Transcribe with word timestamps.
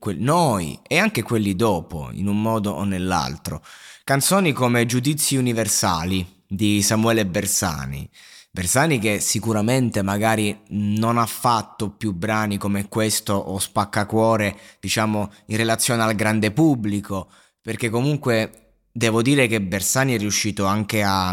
que- 0.00 0.14
noi 0.14 0.80
e 0.82 0.98
anche 0.98 1.22
quelli 1.22 1.54
dopo, 1.54 2.08
in 2.12 2.26
un 2.26 2.42
modo 2.42 2.72
o 2.72 2.82
nell'altro. 2.82 3.62
Canzoni 4.02 4.52
come 4.52 4.86
Giudizi 4.86 5.36
Universali 5.36 6.26
di 6.48 6.82
Samuele 6.82 7.26
Bersani. 7.26 8.10
Bersani 8.50 8.98
che 8.98 9.20
sicuramente 9.20 10.02
magari 10.02 10.62
non 10.70 11.18
ha 11.18 11.26
fatto 11.26 11.90
più 11.90 12.12
brani 12.12 12.56
come 12.58 12.88
questo 12.88 13.34
o 13.34 13.60
Spaccacuore, 13.60 14.58
diciamo, 14.80 15.30
in 15.46 15.56
relazione 15.56 16.02
al 16.02 16.16
grande 16.16 16.50
pubblico, 16.50 17.28
perché 17.62 17.90
comunque 17.90 18.72
devo 18.90 19.22
dire 19.22 19.46
che 19.46 19.60
Bersani 19.60 20.14
è 20.14 20.18
riuscito 20.18 20.64
anche 20.64 21.04
a 21.04 21.32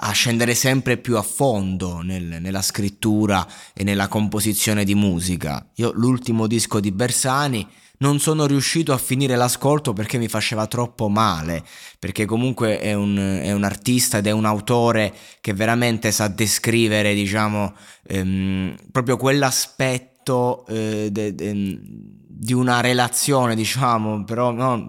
a, 0.00 0.12
scendere 0.12 0.54
sempre 0.54 0.96
più 0.96 1.16
a 1.16 1.22
fondo 1.22 2.00
nel, 2.00 2.38
nella 2.40 2.62
scrittura 2.62 3.46
e 3.72 3.84
nella 3.84 4.08
composizione 4.08 4.84
di 4.84 4.94
musica. 4.94 5.66
Io 5.76 5.92
l'ultimo 5.94 6.46
disco 6.46 6.80
di 6.80 6.92
Bersani 6.92 7.66
non 7.98 8.18
sono 8.18 8.46
riuscito 8.46 8.92
a 8.92 8.98
finire 8.98 9.36
l'ascolto 9.36 9.92
perché 9.92 10.18
mi 10.18 10.28
faceva 10.28 10.66
troppo 10.66 11.08
male, 11.08 11.64
perché 11.98 12.24
comunque 12.24 12.78
è 12.78 12.92
un, 12.92 13.16
è 13.42 13.52
un 13.52 13.64
artista 13.64 14.18
ed 14.18 14.26
è 14.26 14.30
un 14.30 14.44
autore 14.44 15.14
che 15.40 15.54
veramente 15.54 16.10
sa 16.10 16.28
descrivere, 16.28 17.14
diciamo, 17.14 17.74
ehm, 18.06 18.74
proprio 18.90 19.16
quell'aspetto 19.16 20.66
eh, 20.66 21.08
de, 21.10 21.34
de, 21.34 21.78
di 21.80 22.52
una 22.52 22.80
relazione, 22.80 23.54
diciamo, 23.54 24.24
però 24.24 24.50
no, 24.50 24.86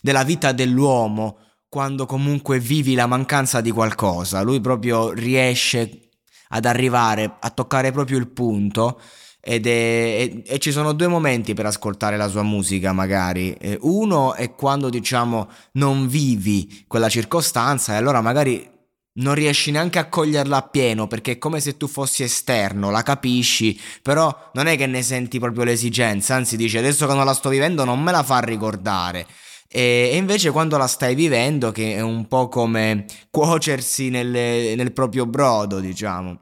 della 0.00 0.24
vita 0.24 0.52
dell'uomo 0.52 1.38
quando 1.74 2.06
comunque 2.06 2.60
vivi 2.60 2.94
la 2.94 3.08
mancanza 3.08 3.60
di 3.60 3.72
qualcosa. 3.72 4.42
Lui 4.42 4.60
proprio 4.60 5.10
riesce 5.10 6.10
ad 6.50 6.66
arrivare 6.66 7.34
a 7.40 7.50
toccare 7.50 7.90
proprio 7.90 8.16
il 8.16 8.28
punto. 8.28 9.00
Ed 9.40 9.66
è, 9.66 9.70
e, 9.70 10.42
e, 10.46 10.58
ci 10.60 10.70
sono 10.70 10.92
due 10.92 11.08
momenti 11.08 11.52
per 11.52 11.66
ascoltare 11.66 12.16
la 12.16 12.28
sua 12.28 12.44
musica, 12.44 12.92
magari. 12.92 13.58
uno 13.80 14.34
è 14.34 14.54
quando 14.54 14.88
diciamo 14.88 15.48
non 15.72 16.06
vivi 16.06 16.84
quella 16.86 17.08
circostanza 17.08 17.94
e 17.94 17.96
allora 17.96 18.20
magari 18.20 18.70
non 19.14 19.34
riesci 19.34 19.72
neanche 19.72 19.98
a 19.98 20.08
coglierla 20.08 20.56
appieno 20.56 21.08
perché 21.08 21.32
è 21.32 21.38
come 21.38 21.58
se 21.58 21.76
tu 21.76 21.88
fossi 21.88 22.22
esterno, 22.22 22.90
la 22.90 23.02
capisci, 23.02 23.76
però 24.00 24.50
non 24.52 24.68
è 24.68 24.76
che 24.76 24.86
ne 24.86 25.02
senti 25.02 25.40
proprio 25.40 25.64
l'esigenza, 25.64 26.36
anzi 26.36 26.56
dici 26.56 26.78
adesso 26.78 27.08
che 27.08 27.14
non 27.14 27.24
la 27.24 27.34
sto 27.34 27.48
vivendo 27.48 27.84
non 27.84 28.00
me 28.00 28.12
la 28.12 28.22
fa 28.22 28.38
ricordare. 28.38 29.26
E 29.68 30.16
invece 30.16 30.50
quando 30.50 30.76
la 30.76 30.86
stai 30.86 31.14
vivendo, 31.14 31.72
che 31.72 31.94
è 31.94 32.00
un 32.00 32.28
po' 32.28 32.48
come 32.48 33.06
cuocersi 33.30 34.08
nel, 34.08 34.28
nel 34.76 34.92
proprio 34.92 35.26
brodo, 35.26 35.80
diciamo. 35.80 36.38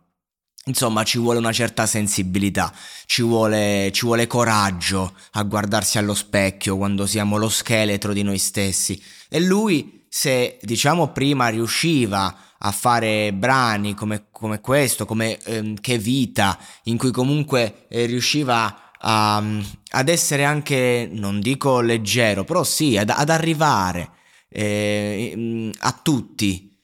Insomma, 0.67 1.03
ci 1.03 1.19
vuole 1.19 1.39
una 1.39 1.51
certa 1.53 1.87
sensibilità, 1.87 2.73
ci 3.07 3.23
vuole, 3.23 3.91
ci 3.93 4.05
vuole, 4.07 4.29
coraggio 4.29 5.13
a 5.33 5.43
guardarsi 5.43 5.99
allo 5.99 6.15
specchio 6.15 6.77
quando 6.77 7.05
siamo 7.05 7.37
lo 7.37 7.49
scheletro 7.49 8.13
di 8.13 8.23
noi 8.23 8.39
stessi. 8.39 9.03
E 9.29 9.41
lui, 9.41 10.05
se 10.09 10.59
diciamo 10.63 11.09
prima 11.09 11.49
riusciva 11.49 12.37
a 12.59 12.71
fare 12.71 13.33
brani 13.33 13.95
come, 13.95 14.27
come 14.31 14.61
questo, 14.61 15.05
come 15.05 15.37
ehm, 15.43 15.81
Che 15.81 15.99
vita, 15.99 16.57
in 16.85 16.97
cui 16.97 17.11
comunque 17.11 17.87
eh, 17.89 18.07
riusciva 18.07 18.82
a, 19.05 19.43
ad 19.91 20.09
essere 20.09 20.45
anche, 20.45 21.09
non 21.11 21.41
dico 21.41 21.81
leggero, 21.81 22.45
però 22.45 22.65
sì, 22.65 22.97
ad, 22.97 23.11
ad 23.11 23.31
arrivare 23.31 24.11
eh, 24.49 25.71
a 25.79 26.01
tutti. 26.03 26.77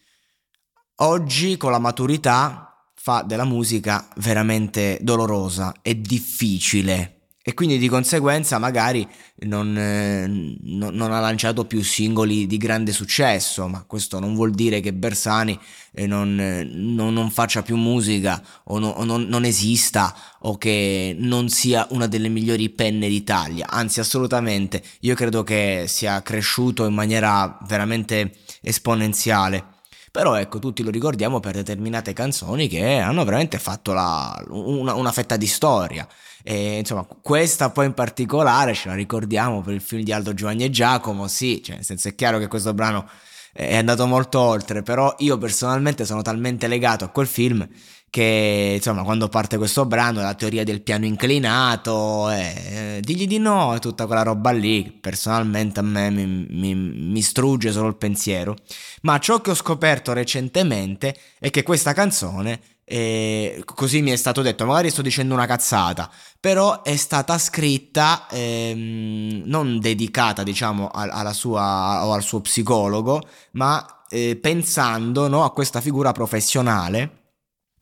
Oggi 1.00 1.56
con 1.56 1.70
la 1.70 1.78
maturità 1.78 2.90
fa 2.94 3.22
della 3.22 3.44
musica 3.44 4.08
veramente 4.16 4.98
dolorosa 5.00 5.72
e 5.82 6.00
difficile 6.00 7.17
e 7.48 7.54
quindi 7.54 7.78
di 7.78 7.88
conseguenza 7.88 8.58
magari 8.58 9.08
non, 9.44 9.74
eh, 9.74 10.26
non, 10.26 10.94
non, 10.94 11.12
ha 11.12 11.18
lanciato 11.18 11.64
più 11.64 11.82
singoli 11.82 12.46
di 12.46 12.58
grande 12.58 12.92
successo, 12.92 13.66
ma 13.68 13.84
questo 13.86 14.18
non 14.18 14.34
vuol 14.34 14.50
dire 14.50 14.80
che 14.80 14.92
Bersani 14.92 15.58
eh, 15.94 16.06
non, 16.06 16.38
eh, 16.38 16.62
non, 16.64 17.30
faccia 17.30 17.62
più 17.62 17.76
musica 17.76 18.42
o, 18.64 18.78
o 18.78 19.02
non, 19.02 19.44
esista 19.46 20.14
o 20.40 20.58
che 20.58 21.16
non 21.18 21.48
sia 21.48 21.86
una 21.92 22.06
delle 22.06 22.28
migliori 22.28 22.68
penne 22.68 23.08
d'Italia, 23.08 23.66
anzi 23.70 24.00
assolutamente 24.00 24.82
io 25.00 25.14
credo 25.14 25.42
che 25.42 25.86
sia 25.88 26.20
cresciuto 26.20 26.84
in 26.84 26.92
maniera 26.92 27.56
veramente 27.66 28.30
esponenziale. 28.60 29.76
Però 30.10 30.34
ecco, 30.34 30.58
tutti 30.58 30.82
lo 30.82 30.90
ricordiamo 30.90 31.40
per 31.40 31.54
determinate 31.54 32.12
canzoni 32.12 32.68
che 32.68 32.98
hanno 32.98 33.24
veramente 33.24 33.58
fatto 33.58 33.92
la, 33.92 34.42
una, 34.48 34.94
una 34.94 35.12
fetta 35.12 35.36
di 35.36 35.46
storia. 35.46 36.06
E, 36.42 36.78
insomma, 36.78 37.06
questa 37.22 37.70
poi 37.70 37.86
in 37.86 37.94
particolare 37.94 38.74
ce 38.74 38.88
la 38.88 38.94
ricordiamo 38.94 39.60
per 39.60 39.74
il 39.74 39.80
film 39.80 40.02
di 40.02 40.12
Aldo 40.12 40.34
Giovanni 40.34 40.64
e 40.64 40.70
Giacomo, 40.70 41.28
sì, 41.28 41.62
cioè, 41.62 41.76
nel 41.76 41.84
senso 41.84 42.08
è 42.08 42.14
chiaro 42.14 42.38
che 42.38 42.48
questo 42.48 42.72
brano 42.74 43.08
è 43.52 43.76
andato 43.76 44.06
molto 44.06 44.38
oltre, 44.38 44.82
però 44.82 45.14
io 45.18 45.36
personalmente 45.36 46.04
sono 46.04 46.22
talmente 46.22 46.68
legato 46.68 47.04
a 47.04 47.08
quel 47.08 47.26
film 47.26 47.66
che 48.10 48.74
insomma 48.76 49.02
quando 49.02 49.28
parte 49.28 49.58
questo 49.58 49.84
brano 49.84 50.20
la 50.20 50.34
teoria 50.34 50.64
del 50.64 50.80
piano 50.80 51.04
inclinato 51.04 52.30
eh, 52.30 52.96
eh, 52.96 53.00
digli 53.02 53.26
di 53.26 53.38
no 53.38 53.74
e 53.74 53.80
tutta 53.80 54.06
quella 54.06 54.22
roba 54.22 54.50
lì 54.50 54.90
personalmente 54.90 55.80
a 55.80 55.82
me 55.82 56.10
mi, 56.10 56.46
mi, 56.48 56.74
mi, 56.74 57.22
strugge 57.22 57.72
solo 57.72 57.88
il 57.88 57.96
pensiero. 57.96 58.56
Ma 59.02 59.18
ciò 59.18 59.40
che 59.40 59.50
ho 59.50 59.54
scoperto 59.54 60.12
recentemente 60.12 61.16
è 61.38 61.50
che 61.50 61.62
questa 61.62 61.92
canzone 61.92 62.60
e 62.90 63.62
così 63.66 64.00
mi 64.00 64.12
è 64.12 64.16
stato 64.16 64.40
detto, 64.40 64.64
magari 64.64 64.88
sto 64.88 65.02
dicendo 65.02 65.34
una 65.34 65.44
cazzata, 65.44 66.10
però 66.40 66.80
è 66.80 66.96
stata 66.96 67.36
scritta 67.36 68.26
ehm, 68.30 69.42
non 69.44 69.78
dedicata, 69.78 70.42
diciamo, 70.42 70.88
alla 70.90 71.34
sua 71.34 72.06
o 72.06 72.14
al 72.14 72.22
suo 72.22 72.40
psicologo, 72.40 73.20
ma 73.52 74.04
eh, 74.08 74.36
pensando 74.36 75.28
no, 75.28 75.44
a 75.44 75.52
questa 75.52 75.82
figura 75.82 76.12
professionale 76.12 77.17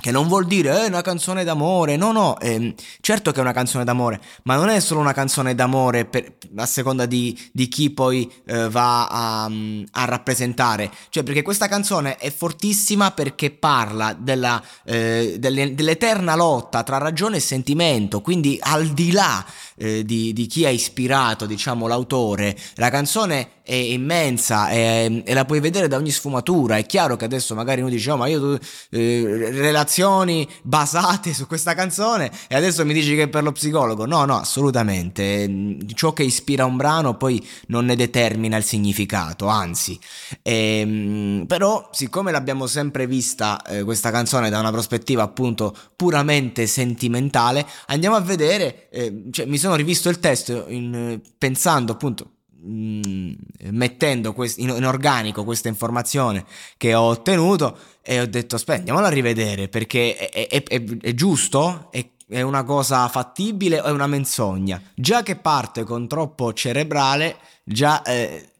che 0.06 0.12
non 0.12 0.28
vuol 0.28 0.46
dire 0.46 0.84
eh, 0.84 0.86
una 0.86 1.02
canzone 1.02 1.42
d'amore, 1.42 1.96
no, 1.96 2.12
no, 2.12 2.38
eh, 2.38 2.76
certo 3.00 3.32
che 3.32 3.38
è 3.38 3.40
una 3.40 3.50
canzone 3.50 3.82
d'amore, 3.82 4.20
ma 4.44 4.54
non 4.54 4.68
è 4.68 4.78
solo 4.78 5.00
una 5.00 5.12
canzone 5.12 5.52
d'amore 5.56 6.04
per, 6.04 6.34
a 6.54 6.64
seconda 6.64 7.06
di, 7.06 7.36
di 7.50 7.66
chi 7.66 7.90
poi 7.90 8.32
eh, 8.46 8.68
va 8.68 9.08
a, 9.08 9.44
a, 9.46 10.04
rappresentare, 10.04 10.92
cioè 11.08 11.24
perché 11.24 11.42
questa 11.42 11.66
canzone 11.66 12.18
è 12.18 12.30
fortissima 12.30 13.10
perché 13.10 13.50
parla 13.50 14.16
della, 14.16 14.62
eh, 14.84 15.38
delle, 15.40 15.74
dell'eterna 15.74 16.36
lotta 16.36 16.84
tra 16.84 16.98
ragione 16.98 17.38
e 17.38 17.40
sentimento, 17.40 18.20
quindi 18.20 18.60
al 18.60 18.86
di 18.86 19.10
là 19.10 19.44
eh, 19.74 20.04
di, 20.04 20.32
di, 20.32 20.46
chi 20.46 20.64
ha 20.66 20.70
ispirato, 20.70 21.46
diciamo, 21.46 21.88
l'autore, 21.88 22.56
la 22.76 22.90
canzone 22.90 23.54
è 23.66 23.74
immensa 23.74 24.68
e, 24.70 25.24
la 25.26 25.44
puoi 25.44 25.58
vedere 25.58 25.88
da 25.88 25.96
ogni 25.96 26.12
sfumatura, 26.12 26.76
è 26.76 26.86
chiaro 26.86 27.16
che 27.16 27.24
adesso 27.24 27.56
magari 27.56 27.80
uno 27.80 27.90
dice 27.90 28.12
oh 28.12 28.16
ma 28.16 28.28
io 28.28 28.56
eh, 28.90 29.50
relazioni 29.96 30.48
basate 30.62 31.32
su 31.32 31.46
questa 31.46 31.74
canzone 31.74 32.30
e 32.48 32.54
adesso 32.54 32.84
mi 32.84 32.92
dici 32.92 33.14
che 33.14 33.22
è 33.22 33.28
per 33.28 33.42
lo 33.42 33.52
psicologo, 33.52 34.04
no 34.04 34.24
no 34.24 34.38
assolutamente, 34.38 35.78
ciò 35.94 36.12
che 36.12 36.22
ispira 36.22 36.64
un 36.66 36.76
brano 36.76 37.16
poi 37.16 37.44
non 37.68 37.86
ne 37.86 37.96
determina 37.96 38.56
il 38.56 38.64
significato, 38.64 39.46
anzi, 39.46 39.98
e, 40.42 40.80
ehm, 40.80 41.44
però 41.46 41.88
siccome 41.92 42.30
l'abbiamo 42.30 42.66
sempre 42.66 43.06
vista 43.06 43.62
eh, 43.62 43.84
questa 43.84 44.10
canzone 44.10 44.50
da 44.50 44.58
una 44.58 44.70
prospettiva 44.70 45.22
appunto 45.22 45.74
puramente 45.96 46.66
sentimentale, 46.66 47.66
andiamo 47.86 48.16
a 48.16 48.20
vedere, 48.20 48.88
eh, 48.90 49.24
cioè, 49.30 49.46
mi 49.46 49.58
sono 49.58 49.76
rivisto 49.76 50.08
il 50.08 50.18
testo 50.20 50.66
in, 50.68 51.20
pensando 51.38 51.92
appunto 51.92 52.30
Mm, 52.68 53.34
mettendo 53.70 54.32
quest- 54.32 54.58
in, 54.58 54.70
in, 54.70 54.84
organico 54.84 55.44
questa 55.44 55.68
informazione 55.68 56.44
che 56.76 56.94
ho 56.94 57.02
ottenuto 57.02 57.78
e 58.02 58.20
ho 58.20 58.26
detto 58.26 58.56
aspetta 58.56 58.78
andiamola 58.80 59.06
a 59.06 59.10
rivedere 59.10 59.68
perché 59.68 60.16
è, 60.16 60.48
è, 60.48 60.62
è, 60.64 60.82
è 60.82 61.14
giusto? 61.14 61.90
È, 61.92 62.40
una 62.42 62.64
cosa 62.64 63.06
fattibile 63.06 63.78
o 63.78 63.84
è 63.84 63.90
una 63.92 64.08
menzogna? 64.08 64.82
Già 64.96 65.22
che 65.22 65.36
parte 65.36 65.84
con 65.84 66.08
troppo 66.08 66.52
cerebrale, 66.52 67.36
già 67.62 68.02
eh, 68.02 68.50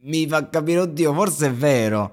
mi 0.00 0.26
fa 0.26 0.48
capire, 0.48 0.80
oddio, 0.80 1.14
forse 1.14 1.46
è 1.46 1.52
vero. 1.52 2.12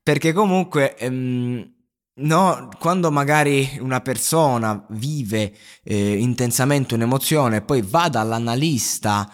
Perché 0.00 0.32
comunque, 0.32 0.96
ehm, 0.96 1.72
no, 2.14 2.68
quando 2.78 3.10
magari 3.10 3.78
una 3.80 4.00
persona 4.00 4.84
vive 4.90 5.52
eh, 5.82 6.18
intensamente 6.18 6.94
un'emozione 6.94 7.56
e 7.56 7.62
poi 7.62 7.82
va 7.82 8.08
dall'analista 8.08 9.28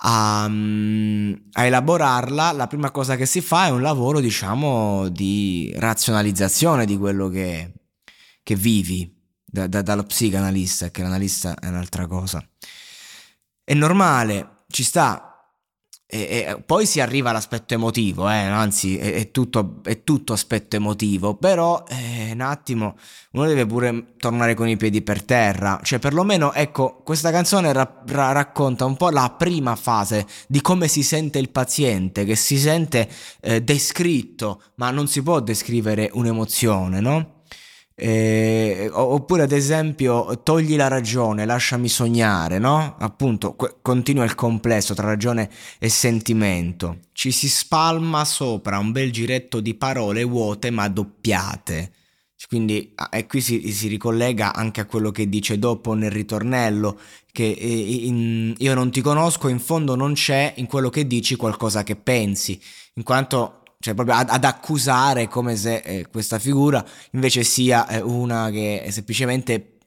a, 0.00 0.46
mm, 0.48 1.32
a, 1.52 1.64
elaborarla, 1.64 2.52
la 2.52 2.66
prima 2.66 2.90
cosa 2.90 3.16
che 3.16 3.26
si 3.26 3.40
fa 3.40 3.66
è 3.66 3.70
un 3.70 3.82
lavoro, 3.82 4.20
diciamo, 4.20 5.08
di 5.08 5.72
razionalizzazione 5.76 6.86
di 6.86 6.96
quello 6.96 7.28
che, 7.28 7.72
che 8.42 8.54
vivi 8.54 9.12
da, 9.44 9.66
da, 9.66 9.82
dallo 9.82 10.04
psicanalista, 10.04 10.90
che 10.90 11.02
l'analista 11.02 11.54
è 11.58 11.68
un'altra 11.68 12.06
cosa. 12.06 12.46
È 13.64 13.74
normale, 13.74 14.64
ci 14.68 14.82
sta, 14.82 15.37
e, 16.10 16.46
e, 16.48 16.62
poi 16.64 16.86
si 16.86 17.00
arriva 17.00 17.28
all'aspetto 17.28 17.74
emotivo, 17.74 18.30
eh, 18.30 18.34
anzi 18.34 18.96
è, 18.96 19.12
è, 19.12 19.30
tutto, 19.30 19.80
è, 19.84 20.04
tutto, 20.04 20.32
aspetto 20.32 20.76
emotivo, 20.76 21.34
però 21.34 21.84
eh, 21.86 22.30
un 22.32 22.40
attimo 22.40 22.96
uno 23.32 23.46
deve 23.46 23.66
pure 23.66 24.14
tornare 24.16 24.54
con 24.54 24.68
i 24.68 24.78
piedi 24.78 25.02
per 25.02 25.22
terra, 25.22 25.78
cioè 25.82 25.98
perlomeno 25.98 26.54
ecco 26.54 27.02
questa 27.04 27.30
canzone 27.30 27.74
ra- 27.74 28.02
ra- 28.06 28.32
racconta 28.32 28.86
un 28.86 28.96
po' 28.96 29.10
la 29.10 29.34
prima 29.36 29.76
fase 29.76 30.26
di 30.46 30.62
come 30.62 30.88
si 30.88 31.02
sente 31.02 31.38
il 31.38 31.50
paziente, 31.50 32.24
che 32.24 32.36
si 32.36 32.56
sente 32.56 33.06
eh, 33.42 33.62
descritto, 33.62 34.62
ma 34.76 34.90
non 34.90 35.08
si 35.08 35.22
può 35.22 35.40
descrivere 35.40 36.08
un'emozione, 36.14 37.00
no? 37.00 37.37
Eh, 38.00 38.88
oppure 38.92 39.42
ad 39.42 39.50
esempio 39.50 40.40
togli 40.44 40.76
la 40.76 40.86
ragione, 40.86 41.44
lasciami 41.44 41.88
sognare, 41.88 42.60
no? 42.60 42.94
Appunto, 43.00 43.54
que- 43.54 43.78
continua 43.82 44.22
il 44.24 44.36
complesso 44.36 44.94
tra 44.94 45.08
ragione 45.08 45.50
e 45.80 45.88
sentimento. 45.88 46.98
Ci 47.12 47.32
si 47.32 47.48
spalma 47.48 48.24
sopra 48.24 48.78
un 48.78 48.92
bel 48.92 49.10
giretto 49.10 49.58
di 49.58 49.74
parole 49.74 50.22
vuote 50.22 50.70
ma 50.70 50.86
doppiate. 50.86 51.92
Quindi, 52.46 52.94
e 53.10 53.26
qui 53.26 53.40
si, 53.40 53.72
si 53.72 53.88
ricollega 53.88 54.54
anche 54.54 54.80
a 54.80 54.86
quello 54.86 55.10
che 55.10 55.28
dice 55.28 55.58
dopo 55.58 55.94
nel 55.94 56.12
ritornello, 56.12 57.00
che 57.32 57.42
in, 57.44 58.54
io 58.58 58.74
non 58.74 58.92
ti 58.92 59.00
conosco, 59.00 59.48
in 59.48 59.58
fondo 59.58 59.96
non 59.96 60.12
c'è 60.12 60.54
in 60.58 60.66
quello 60.66 60.88
che 60.88 61.04
dici 61.04 61.34
qualcosa 61.34 61.82
che 61.82 61.96
pensi, 61.96 62.60
in 62.94 63.02
quanto 63.02 63.57
cioè 63.80 63.94
proprio 63.94 64.16
ad, 64.16 64.28
ad 64.30 64.44
accusare 64.44 65.28
come 65.28 65.56
se 65.56 65.76
eh, 65.76 66.06
questa 66.10 66.38
figura 66.38 66.84
invece 67.12 67.44
sia 67.44 67.86
eh, 67.86 68.00
una 68.00 68.50
che 68.50 68.88
semplicemente 68.90 69.78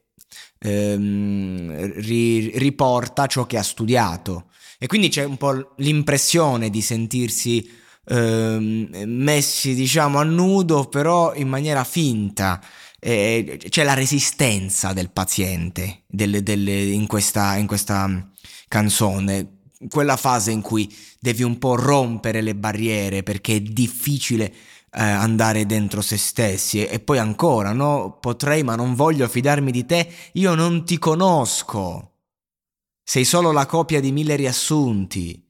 ehm, 0.58 2.00
ri, 2.00 2.58
riporta 2.58 3.26
ciò 3.26 3.46
che 3.46 3.58
ha 3.58 3.62
studiato. 3.62 4.46
E 4.78 4.86
quindi 4.86 5.08
c'è 5.08 5.24
un 5.24 5.36
po' 5.36 5.74
l'impressione 5.76 6.70
di 6.70 6.80
sentirsi 6.80 7.70
ehm, 8.06 9.04
messi, 9.06 9.74
diciamo, 9.74 10.18
a 10.18 10.24
nudo, 10.24 10.86
però 10.86 11.34
in 11.34 11.48
maniera 11.48 11.84
finta. 11.84 12.60
Eh, 13.04 13.58
c'è 13.68 13.82
la 13.82 13.94
resistenza 13.94 14.92
del 14.92 15.10
paziente 15.10 16.02
delle, 16.06 16.42
delle, 16.42 16.82
in, 16.82 17.08
questa, 17.08 17.56
in 17.56 17.66
questa 17.66 18.30
canzone 18.68 19.61
quella 19.88 20.16
fase 20.16 20.50
in 20.50 20.60
cui 20.60 20.92
devi 21.18 21.42
un 21.42 21.58
po' 21.58 21.76
rompere 21.76 22.40
le 22.40 22.54
barriere 22.54 23.22
perché 23.22 23.56
è 23.56 23.60
difficile 23.60 24.52
eh, 24.94 25.02
andare 25.02 25.64
dentro 25.64 26.02
se 26.02 26.16
stessi 26.16 26.84
e, 26.84 26.88
e 26.92 27.00
poi 27.00 27.18
ancora, 27.18 27.72
no? 27.72 28.18
Potrei 28.20 28.62
ma 28.62 28.74
non 28.74 28.94
voglio 28.94 29.26
fidarmi 29.28 29.70
di 29.70 29.86
te, 29.86 30.08
io 30.32 30.54
non 30.54 30.84
ti 30.84 30.98
conosco. 30.98 32.10
Sei 33.02 33.24
solo 33.24 33.52
la 33.52 33.66
copia 33.66 34.00
di 34.00 34.12
mille 34.12 34.36
riassunti. 34.36 35.42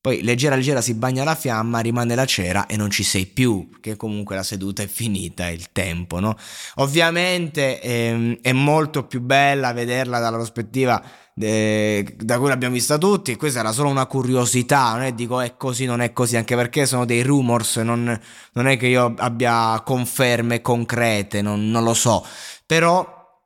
Poi 0.00 0.22
leggera 0.22 0.54
leggera 0.54 0.80
si 0.80 0.94
bagna 0.94 1.24
la 1.24 1.34
fiamma, 1.34 1.80
rimane 1.80 2.14
la 2.14 2.24
cera 2.24 2.66
e 2.66 2.76
non 2.76 2.88
ci 2.88 3.02
sei 3.02 3.26
più, 3.26 3.68
che 3.80 3.96
comunque 3.96 4.36
la 4.36 4.44
seduta 4.44 4.82
è 4.82 4.86
finita, 4.86 5.48
è 5.48 5.50
il 5.50 5.70
tempo, 5.72 6.20
no? 6.20 6.36
Ovviamente 6.76 7.80
ehm, 7.80 8.38
è 8.40 8.52
molto 8.52 9.06
più 9.06 9.20
bella 9.20 9.72
vederla 9.72 10.20
dalla 10.20 10.36
prospettiva 10.36 11.02
eh, 11.40 12.14
da 12.18 12.38
cui 12.38 12.48
l'abbiamo 12.48 12.74
vista 12.74 12.98
tutti. 12.98 13.36
Questa 13.36 13.60
era 13.60 13.72
solo 13.72 13.88
una 13.88 14.06
curiosità, 14.06 14.92
non 14.92 15.02
è 15.02 15.12
dico 15.12 15.40
è 15.40 15.56
così, 15.56 15.84
non 15.84 16.00
è 16.00 16.12
così, 16.12 16.36
anche 16.36 16.54
perché 16.54 16.86
sono 16.86 17.04
dei 17.04 17.22
rumors, 17.22 17.76
non, 17.76 18.20
non 18.52 18.66
è 18.66 18.76
che 18.76 18.86
io 18.86 19.14
abbia 19.16 19.80
conferme 19.84 20.60
concrete, 20.60 21.42
non, 21.42 21.70
non 21.70 21.84
lo 21.84 21.94
so. 21.94 22.24
Però, 22.66 23.40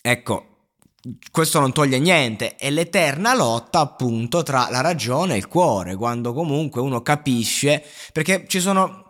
ecco, 0.00 0.46
questo 1.30 1.58
non 1.58 1.72
toglie 1.72 1.98
niente, 1.98 2.54
è 2.54 2.70
l'eterna 2.70 3.34
lotta 3.34 3.80
appunto 3.80 4.42
tra 4.44 4.68
la 4.70 4.80
ragione 4.80 5.34
e 5.34 5.38
il 5.38 5.48
cuore, 5.48 5.96
quando 5.96 6.32
comunque 6.32 6.80
uno 6.80 7.02
capisce, 7.02 7.82
perché 8.12 8.44
ci 8.46 8.60
sono 8.60 9.06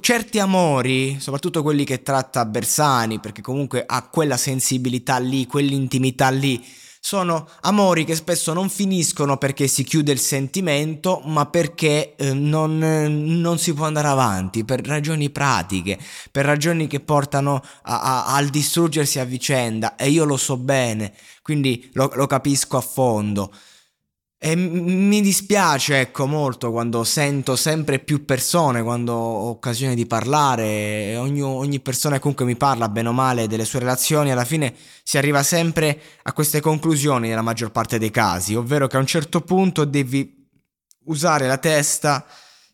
certi 0.00 0.38
amori, 0.38 1.18
soprattutto 1.18 1.62
quelli 1.62 1.84
che 1.84 2.02
tratta 2.02 2.44
Bersani, 2.44 3.18
perché 3.18 3.42
comunque 3.42 3.82
ha 3.84 4.08
quella 4.08 4.36
sensibilità 4.36 5.18
lì, 5.18 5.46
quell'intimità 5.46 6.28
lì, 6.28 6.64
sono 7.06 7.48
amori 7.60 8.04
che 8.04 8.16
spesso 8.16 8.52
non 8.52 8.68
finiscono 8.68 9.36
perché 9.36 9.68
si 9.68 9.84
chiude 9.84 10.10
il 10.10 10.18
sentimento, 10.18 11.20
ma 11.26 11.46
perché 11.46 12.16
eh, 12.16 12.32
non, 12.32 12.78
non, 12.78 13.58
si 13.60 13.72
può 13.74 13.86
andare 13.86 14.08
avanti 14.08 14.64
per 14.64 14.84
ragioni 14.84 15.30
pratiche, 15.30 16.00
per 16.32 16.44
ragioni 16.44 16.88
che 16.88 16.98
portano 16.98 17.62
a, 17.82 18.00
a, 18.00 18.34
al 18.34 18.48
distruggersi 18.48 19.20
a 19.20 19.24
vicenda 19.24 19.94
e 19.94 20.08
io 20.10 20.24
lo 20.24 20.36
so 20.36 20.56
bene, 20.56 21.14
quindi 21.42 21.88
lo, 21.92 22.10
lo 22.12 22.26
capisco 22.26 22.76
a 22.76 22.80
fondo. 22.80 23.52
E 24.38 24.54
mi 24.54 25.22
dispiace, 25.22 25.98
ecco, 25.98 26.26
molto 26.26 26.70
quando 26.70 27.04
sento 27.04 27.56
sempre 27.56 27.98
più 27.98 28.26
persone, 28.26 28.82
quando 28.82 29.14
ho 29.14 29.48
occasione 29.48 29.94
di 29.94 30.04
parlare, 30.04 31.16
ogni, 31.16 31.40
ogni 31.40 31.80
persona 31.80 32.18
comunque 32.18 32.44
mi 32.44 32.54
parla 32.54 32.90
bene 32.90 33.08
o 33.08 33.12
male 33.12 33.46
delle 33.46 33.64
sue 33.64 33.78
relazioni, 33.78 34.30
alla 34.30 34.44
fine 34.44 34.74
si 35.02 35.16
arriva 35.16 35.42
sempre 35.42 35.98
a 36.22 36.34
queste 36.34 36.60
conclusioni 36.60 37.28
nella 37.28 37.40
maggior 37.40 37.70
parte 37.70 37.98
dei 37.98 38.10
casi, 38.10 38.54
ovvero 38.54 38.86
che 38.88 38.96
a 38.96 39.00
un 39.00 39.06
certo 39.06 39.40
punto 39.40 39.86
devi 39.86 40.46
usare 41.06 41.46
la 41.46 41.58
testa 41.58 42.24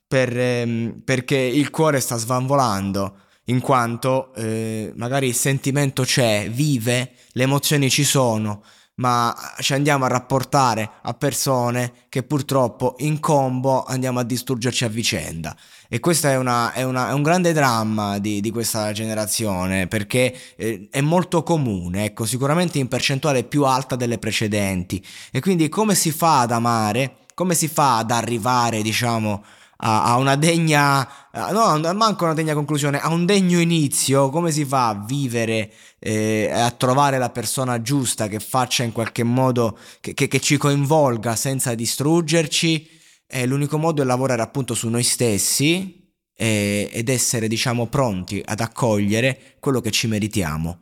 per, 0.04 0.36
ehm, 0.36 1.02
perché 1.04 1.36
il 1.36 1.70
cuore 1.70 2.00
sta 2.00 2.16
svanvolando, 2.16 3.18
in 3.46 3.60
quanto 3.60 4.34
eh, 4.34 4.92
magari 4.96 5.28
il 5.28 5.34
sentimento 5.34 6.02
c'è, 6.02 6.50
vive, 6.50 7.12
le 7.32 7.42
emozioni 7.44 7.88
ci 7.88 8.04
sono 8.04 8.64
ma 9.02 9.34
ci 9.58 9.74
andiamo 9.74 10.04
a 10.04 10.08
rapportare 10.08 10.88
a 11.02 11.12
persone 11.12 11.92
che 12.08 12.22
purtroppo 12.22 12.94
in 12.98 13.18
combo 13.18 13.82
andiamo 13.82 14.20
a 14.20 14.22
distruggerci 14.22 14.84
a 14.84 14.88
vicenda. 14.88 15.56
E 15.88 15.98
questo 15.98 16.28
è, 16.28 16.36
una, 16.36 16.72
è, 16.72 16.84
una, 16.84 17.08
è 17.08 17.12
un 17.12 17.22
grande 17.22 17.52
dramma 17.52 18.18
di, 18.18 18.40
di 18.40 18.50
questa 18.52 18.92
generazione 18.92 19.88
perché 19.88 20.32
eh, 20.54 20.86
è 20.88 21.00
molto 21.00 21.42
comune, 21.42 22.04
ecco, 22.04 22.24
sicuramente 22.24 22.78
in 22.78 22.86
percentuale 22.86 23.42
più 23.42 23.64
alta 23.64 23.96
delle 23.96 24.18
precedenti. 24.18 25.04
E 25.32 25.40
quindi 25.40 25.68
come 25.68 25.96
si 25.96 26.12
fa 26.12 26.40
ad 26.42 26.52
amare? 26.52 27.16
Come 27.34 27.54
si 27.54 27.66
fa 27.66 27.98
ad 27.98 28.12
arrivare, 28.12 28.82
diciamo, 28.82 29.42
a, 29.84 30.04
a 30.04 30.16
una 30.16 30.36
degna, 30.36 31.06
no, 31.50 31.92
manco 31.94 32.24
una 32.24 32.34
degna 32.34 32.54
conclusione, 32.54 33.00
a 33.00 33.08
un 33.08 33.26
degno 33.26 33.58
inizio, 33.58 34.30
come 34.30 34.50
si 34.50 34.64
fa 34.64 34.88
a 34.88 35.04
vivere 35.04 35.72
eh, 35.98 36.50
a 36.52 36.70
trovare 36.70 37.18
la 37.18 37.30
persona 37.30 37.82
giusta 37.82 38.28
che 38.28 38.40
faccia 38.40 38.84
in 38.84 38.92
qualche 38.92 39.24
modo, 39.24 39.78
che, 40.00 40.14
che, 40.14 40.28
che 40.28 40.40
ci 40.40 40.56
coinvolga 40.56 41.36
senza 41.36 41.74
distruggerci? 41.74 42.88
E 43.26 43.46
l'unico 43.46 43.78
modo 43.78 44.02
è 44.02 44.04
lavorare 44.04 44.42
appunto 44.42 44.74
su 44.74 44.88
noi 44.88 45.02
stessi 45.02 46.00
ed 46.34 47.08
essere 47.08 47.46
diciamo 47.46 47.86
pronti 47.86 48.42
ad 48.44 48.60
accogliere 48.60 49.56
quello 49.60 49.80
che 49.80 49.90
ci 49.90 50.08
meritiamo 50.08 50.80